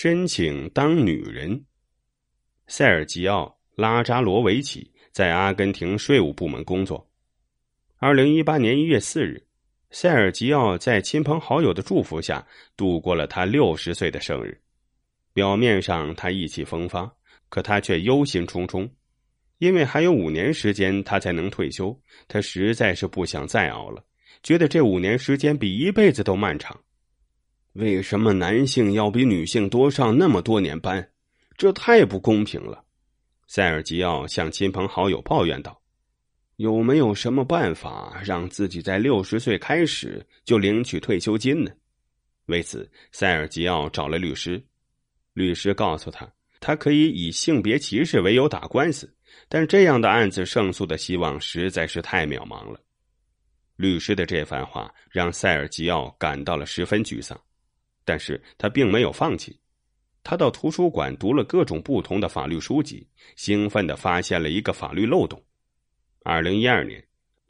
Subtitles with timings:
[0.00, 1.64] 申请当女人。
[2.68, 7.04] 塞尔吉奥·拉扎罗维奇在阿根廷税务部门工作。
[7.96, 9.44] 二零一八年一月四日，
[9.90, 14.56] 塞尔吉奥在亲朋好友的祝福下度过了他六十岁的生日。
[15.32, 17.12] 表面上他意气风发，
[17.48, 18.88] 可他却忧心忡忡，
[19.58, 22.00] 因为还有五年时间他才能退休。
[22.28, 24.04] 他实在是不想再熬了，
[24.44, 26.80] 觉得这五年时间比一辈子都漫长。
[27.74, 31.10] 为什么男性要比女性多上那么多年班？
[31.56, 32.84] 这太不公平了，
[33.46, 35.80] 塞尔吉奥向亲朋好友抱怨道
[36.56, 41.70] ：“有没有什么办法让自己在六十岁开始就领取退休金呢？”
[42.46, 44.64] 为此，塞尔吉奥找了律师。
[45.34, 46.28] 律师告诉他，
[46.60, 49.12] 他可以以性别歧视为由打官司，
[49.48, 52.80] 但这样的案子胜诉的希望实在是太渺茫了。
[53.76, 57.40] 律师的这番话让塞尔吉奥感到了十分沮丧，
[58.08, 59.54] 但是他并没有放弃。
[60.24, 63.06] 他到图书馆读了各种不同的法律书籍，
[63.36, 65.38] 兴奋的发现了一个法律漏洞。
[66.22, 67.06] 二零一二年，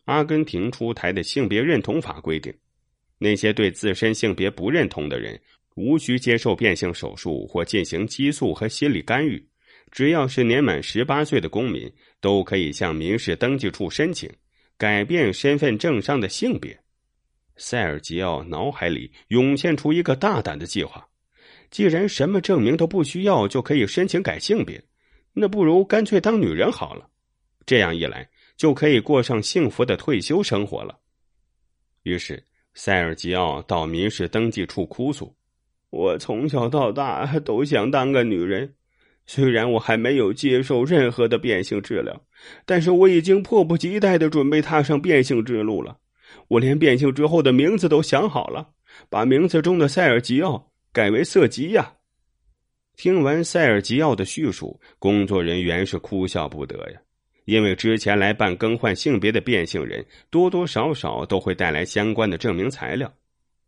[0.06, 2.52] 阿根廷出台的性别认同法规定，
[3.18, 5.40] 那些对自身性别不认同的人
[5.76, 9.40] 无需接受变性手术或进行激素和心理干预，
[9.92, 11.88] 只要是年满十八岁的公民，
[12.20, 14.28] 都可以向民事登记处申请
[14.76, 16.76] 改变身份证上的性别。
[17.58, 21.06] 塞尔吉奥脑海里涌现出一个大胆的计划。
[21.70, 24.82] 既然什么证明都不需要就可以申请改性别，
[25.34, 27.06] 那不如干脆当女人好了。
[27.66, 30.98] 这样一来，就可以过上幸福的退休生活了。
[32.04, 32.42] 于是，
[32.72, 35.36] 塞尔吉奥到民事登记处哭诉
[35.90, 38.72] ：“我从小到大都想当个女人，
[39.26, 42.18] 虽然我还没有接受任何的变性治疗，
[42.64, 45.98] 但是我已经迫不及待的准备踏上变性之路了。
[46.48, 48.68] 我连变性之后的名字都想好了，
[49.08, 51.92] 把名字中的塞尔吉奥。”改为色吉呀！
[52.96, 57.00] 听完塞尔吉奥的叙述，工作人员是哭笑不得呀。
[57.44, 63.12] 因为之前来办更换性别的变性人，多多少少都会带来相关的证明材料。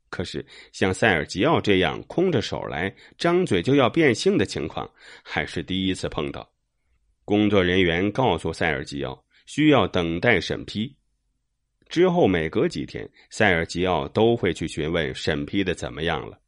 [0.09, 4.91] 可是像塞尔吉奥这样空着手来、张嘴就要变性的情况，
[5.23, 6.51] 还是第一次碰到。
[7.25, 10.97] 工作人员告诉塞尔吉奥，需要等待审批。
[11.91, 16.39] 之后每隔几天，塞尔吉奥都会去询问审批的怎么样了。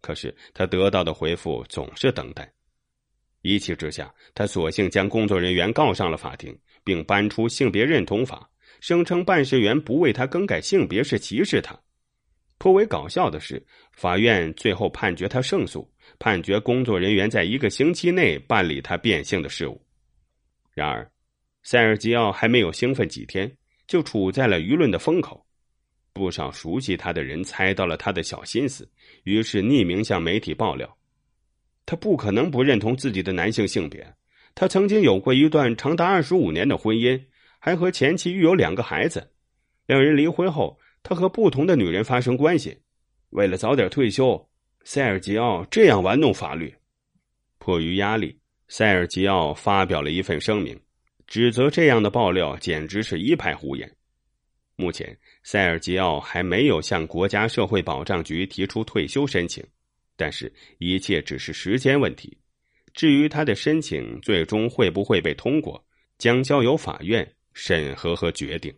[0.00, 2.50] 可是他得到的回复总是等待，
[3.42, 8.48] 一气之下，他索性将工作人员告上了法庭，并搬出性别认同法，
[8.80, 11.78] 声称办事员不为他更改性别是歧视他。
[12.56, 15.86] 颇为搞笑的是，法院最后判决他胜诉，
[16.18, 19.78] 判决工作人员在一个星期内办理他变性的事务。
[20.72, 21.06] 然而，
[21.64, 23.54] 塞尔吉奥还没有兴奋几天，
[23.86, 25.44] 就处在了舆论的风口。
[26.12, 28.88] 不少熟悉他的人猜到了他的小心思，
[29.24, 30.96] 于是匿名向媒体爆料：
[31.84, 34.14] 他不可能不认同自己的男性性别。
[34.54, 37.22] 他曾经有过一段长达二十五年的婚姻，
[37.58, 39.30] 还和前妻育有两个孩子。
[39.86, 42.78] 两人离婚后，他和不同的女人发生关系。
[43.30, 44.48] 为了早点退休，
[44.84, 46.74] 塞尔吉奥这样玩弄法律。
[47.58, 48.38] 迫于压力，
[48.68, 50.80] 塞尔吉奥发表了一份声明，
[51.26, 53.90] 指责这样的爆料简直是一派胡言。
[54.76, 59.64] 目前，塞尔吉奥还没有向国家社会保障局提出退休申请，
[60.16, 62.36] 但是，一切只是时间问题。
[62.92, 65.82] 至于他的申请最终会不会被通过，
[66.18, 68.72] 将交由法院审核和决定。